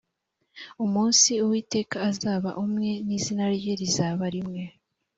umunsi 0.85 1.31
uwiteka 1.43 1.97
azaba 2.09 2.49
umwe 2.63 2.91
n 3.07 3.09
‘izina 3.17 3.45
rye 3.55 3.73
rizaba 3.79 4.25
rimwe 4.35 4.63